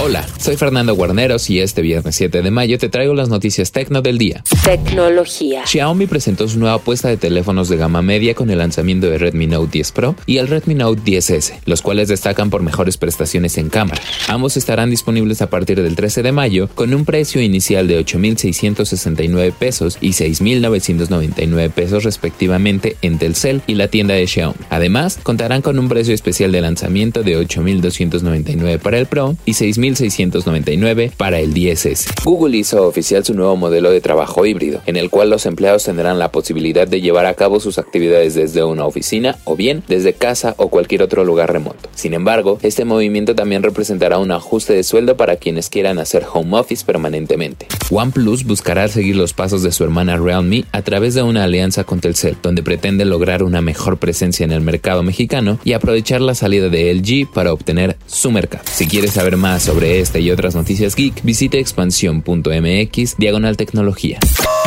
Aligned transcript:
Hola, 0.00 0.24
soy 0.38 0.56
Fernando 0.56 0.94
Guarneros 0.94 1.50
y 1.50 1.58
este 1.58 1.82
viernes 1.82 2.14
7 2.14 2.42
de 2.42 2.50
mayo 2.52 2.78
te 2.78 2.88
traigo 2.88 3.14
las 3.14 3.28
noticias 3.28 3.72
tecno 3.72 4.00
del 4.00 4.16
día. 4.16 4.44
Tecnología. 4.62 5.66
Xiaomi 5.66 6.06
presentó 6.06 6.46
su 6.46 6.60
nueva 6.60 6.76
apuesta 6.76 7.08
de 7.08 7.16
teléfonos 7.16 7.68
de 7.68 7.78
gama 7.78 8.00
media 8.00 8.34
con 8.34 8.48
el 8.50 8.58
lanzamiento 8.58 9.10
de 9.10 9.18
Redmi 9.18 9.48
Note 9.48 9.70
10 9.72 9.92
Pro 9.92 10.14
y 10.24 10.38
el 10.38 10.46
Redmi 10.46 10.76
Note 10.76 11.02
10S, 11.02 11.54
los 11.64 11.82
cuales 11.82 12.06
destacan 12.06 12.48
por 12.48 12.62
mejores 12.62 12.96
prestaciones 12.96 13.58
en 13.58 13.70
cámara. 13.70 14.00
Ambos 14.28 14.56
estarán 14.56 14.88
disponibles 14.88 15.42
a 15.42 15.50
partir 15.50 15.82
del 15.82 15.96
13 15.96 16.22
de 16.22 16.30
mayo 16.30 16.68
con 16.76 16.94
un 16.94 17.04
precio 17.04 17.42
inicial 17.42 17.88
de 17.88 17.98
8.669 17.98 19.52
pesos 19.52 19.98
y 20.00 20.10
6.999 20.10 21.70
pesos 21.70 22.04
respectivamente 22.04 22.96
en 23.02 23.18
Telcel 23.18 23.62
y 23.66 23.74
la 23.74 23.88
tienda 23.88 24.14
de 24.14 24.28
Xiaomi. 24.28 24.60
Además, 24.70 25.18
contarán 25.20 25.60
con 25.60 25.76
un 25.76 25.88
precio 25.88 26.14
especial 26.14 26.52
de 26.52 26.60
lanzamiento 26.60 27.24
de 27.24 27.36
8.299 27.36 28.78
para 28.78 28.98
el 28.98 29.06
Pro 29.06 29.36
y 29.44 29.54
6.000 29.54 29.87
1699 29.88 31.12
para 31.16 31.40
el 31.40 31.54
10S. 31.54 32.22
Google 32.24 32.56
hizo 32.56 32.86
oficial 32.86 33.24
su 33.24 33.34
nuevo 33.34 33.56
modelo 33.56 33.90
de 33.90 34.00
trabajo 34.00 34.44
híbrido, 34.44 34.80
en 34.86 34.96
el 34.96 35.10
cual 35.10 35.30
los 35.30 35.46
empleados 35.46 35.84
tendrán 35.84 36.18
la 36.18 36.30
posibilidad 36.30 36.86
de 36.86 37.00
llevar 37.00 37.26
a 37.26 37.34
cabo 37.34 37.60
sus 37.60 37.78
actividades 37.78 38.34
desde 38.34 38.64
una 38.64 38.84
oficina 38.84 39.36
o 39.44 39.56
bien 39.56 39.82
desde 39.88 40.12
casa 40.12 40.54
o 40.58 40.68
cualquier 40.68 41.02
otro 41.02 41.24
lugar 41.24 41.52
remoto. 41.52 41.88
Sin 41.94 42.14
embargo, 42.14 42.58
este 42.62 42.84
movimiento 42.84 43.34
también 43.34 43.62
representará 43.62 44.18
un 44.18 44.30
ajuste 44.30 44.74
de 44.74 44.82
sueldo 44.82 45.16
para 45.16 45.36
quienes 45.36 45.70
quieran 45.70 45.98
hacer 45.98 46.24
home 46.30 46.58
office 46.58 46.84
permanentemente. 46.84 47.66
OnePlus 47.90 48.44
buscará 48.44 48.88
seguir 48.88 49.16
los 49.16 49.32
pasos 49.32 49.62
de 49.62 49.72
su 49.72 49.84
hermana 49.84 50.16
Realme 50.16 50.64
a 50.72 50.82
través 50.82 51.14
de 51.14 51.22
una 51.22 51.44
alianza 51.44 51.84
con 51.84 52.00
Telcel, 52.00 52.36
donde 52.42 52.62
pretende 52.62 53.04
lograr 53.04 53.42
una 53.42 53.62
mejor 53.62 53.96
presencia 53.96 54.44
en 54.44 54.52
el 54.52 54.60
mercado 54.60 55.02
mexicano 55.02 55.58
y 55.64 55.72
aprovechar 55.72 56.20
la 56.20 56.34
salida 56.34 56.68
de 56.68 56.92
LG 56.92 57.32
para 57.32 57.52
obtener 57.52 57.96
su 58.06 58.30
mercado. 58.30 58.64
Si 58.70 58.86
quieres 58.86 59.12
saber 59.12 59.36
más 59.36 59.62
sobre 59.62 59.77
sobre 59.78 60.00
esta 60.00 60.18
y 60.18 60.32
otras 60.32 60.56
noticias 60.56 60.96
geek, 60.96 61.22
visite 61.22 61.60
expansión.mx 61.60 63.16
diagonal 63.16 63.56
tecnología. 63.56 64.18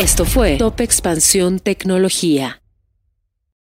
Esto 0.00 0.24
fue 0.24 0.56
Top 0.56 0.80
Expansión 0.80 1.58
Tecnología. 1.58 2.59